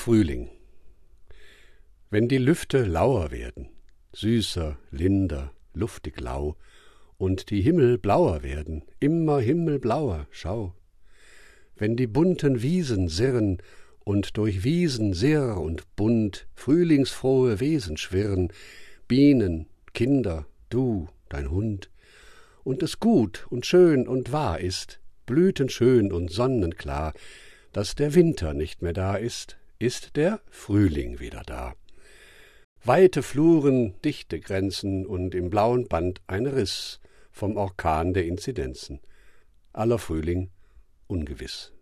[0.00, 0.48] Frühling
[2.08, 3.68] Wenn die Lüfte lauer werden,
[4.14, 6.56] süßer, linder, luftig lau,
[7.18, 10.74] und die Himmel blauer werden, immer himmelblauer, schau.
[11.76, 13.58] Wenn die bunten Wiesen sirren
[13.98, 18.54] und durch Wiesen sirr und bunt frühlingsfrohe Wesen schwirren,
[19.06, 21.90] Bienen, Kinder, du, dein Hund,
[22.64, 27.12] und es gut und schön und wahr ist, blütenschön und sonnenklar,
[27.74, 31.74] dass der Winter nicht mehr da ist, ist der Frühling wieder da.
[32.84, 37.00] Weite Fluren, dichte Grenzen und im blauen Band ein Riss
[37.32, 39.00] vom Orkan der Inzidenzen.
[39.72, 40.50] Aller Frühling
[41.06, 41.72] ungewiss.